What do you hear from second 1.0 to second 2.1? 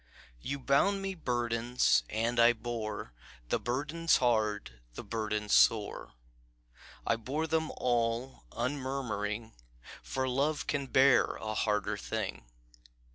me burdens,